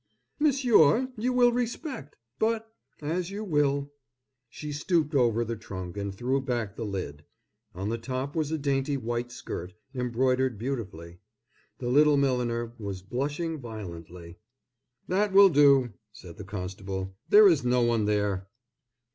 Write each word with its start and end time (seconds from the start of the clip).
"Monsieur, 0.39 1.09
you 1.15 1.31
will 1.31 1.51
respect—but—as 1.51 3.29
you 3.29 3.43
will." 3.43 3.91
She 4.49 4.71
stooped 4.71 5.13
over 5.13 5.45
the 5.45 5.55
trunk 5.55 5.95
and 5.95 6.11
threw 6.11 6.41
back 6.41 6.75
the 6.75 6.85
lid; 6.87 7.23
on 7.75 7.89
the 7.89 7.99
top 7.99 8.35
was 8.35 8.49
a 8.51 8.57
dainty 8.57 8.97
white 8.97 9.31
skirt, 9.31 9.75
embroidered 9.93 10.57
beautifully. 10.57 11.19
The 11.77 11.89
little 11.89 12.17
milliner 12.17 12.73
was 12.79 13.03
blushing 13.03 13.59
violently. 13.59 14.37
"That 15.07 15.33
will 15.33 15.49
do!" 15.49 15.93
said 16.11 16.37
the 16.37 16.45
constable. 16.45 17.15
"There 17.29 17.47
is 17.47 17.63
no 17.63 17.83
one 17.83 18.05
there." 18.05 18.47